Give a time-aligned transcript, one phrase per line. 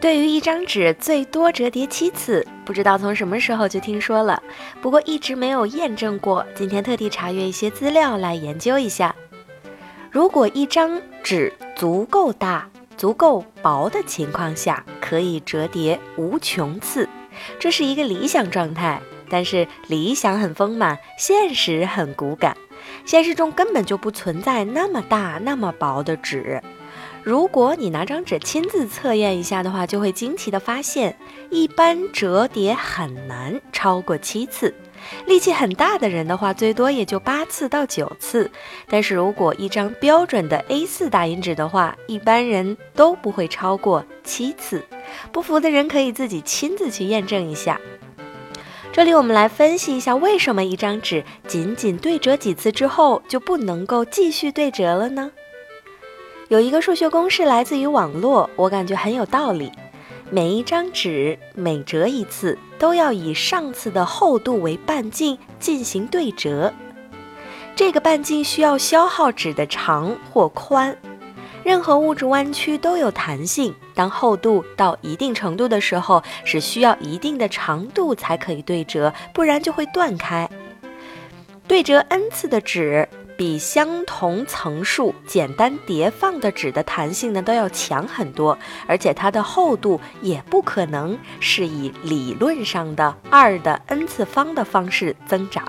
[0.00, 4.42] 对于一张纸最多折叠七次，不知道从什么时候就听说了，
[4.80, 6.44] 不过一直没有验证过。
[6.54, 9.14] 今天特地查阅一些资料来研究一下。
[10.10, 17.06] 如果一张纸足够大、足够薄的情况下，可以折叠无穷次，
[17.58, 19.02] 这是一个理想状态。
[19.28, 22.56] 但是理想很丰满，现实很骨感。
[23.04, 26.60] 现实中根本就不存在那么大、那么薄的纸。
[27.22, 31.16] 如果你拿张纸亲自测验一下的话，就会惊奇的发现，
[31.50, 34.74] 一般折叠很难超过七次。
[35.26, 38.50] 力气很大的人的话，最多也就八次到九次。
[38.88, 44.82] 但是如果一张标准的 A4 打印纸的话，一般人都不会超过七次。
[45.30, 47.80] 不服的人可以自己亲自去验证一下。
[48.92, 55.30] 这里我们来分析一下，为什么一张纸仅仅对折几次之后就不能够继续对折了呢？
[56.50, 59.70] 有一个数学公式来自于网络，我感觉很有道理。
[60.30, 66.74] 每一张纸每折一次，都要以上次的厚度为半径进行对折。
[67.76, 70.96] 这个半径需要消耗纸的长或宽。
[71.62, 80.50] 任何物质弯曲都有弹性，当厚度到一定程度的时候，是需要一定的长度才可以对折，不然就会断开。
[81.68, 83.08] 对折 n 次的纸。
[83.40, 95.66] 比相同层数简单叠放的纸的弹性呢都要强很多，而且它的厚度也不可能是以理论上的二的 n 次方的方式增长，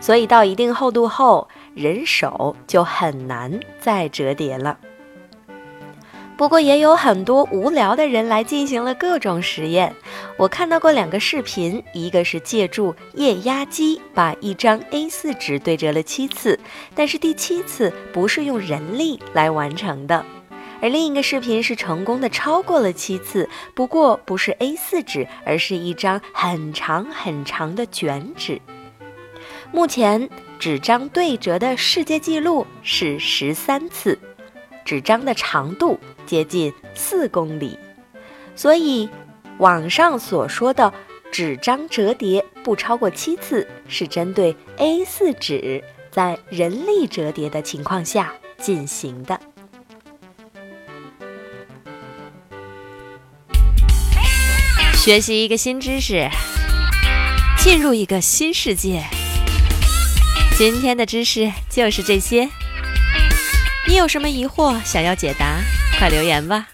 [0.00, 4.76] 所以到一定厚度后，人手就很难再折叠了。
[6.36, 9.94] 不过也有很多无聊的人来进行了各种实验。
[10.36, 16.58] 我看到过两个视频，一个是借助液压机把一张 A4 纸对折了七次，
[16.94, 20.24] 但是第七次不是用人力来完成的；
[20.82, 28.60] 而另一个视频是成功的超过了七次，不过不是 A4 纸，而是一张很长很长的卷纸。
[29.70, 30.28] 目前
[30.58, 34.18] 纸张对折的世界纪录是十三次，
[34.84, 35.98] 纸张的长度。
[36.26, 37.78] 接近四公里，
[38.56, 39.10] 所以
[39.58, 40.90] 网上所说的
[41.30, 49.38] 纸张折叠不超过七次，是针对 A4 纸在人力折叠的情况下进行的。
[54.94, 56.30] 学习一个新知识，
[57.58, 59.02] 进入一个新世界。
[60.56, 62.48] 今天的知识就是这些，
[63.86, 65.60] 你有什么疑惑想要解答？
[65.98, 66.68] 快留言吧！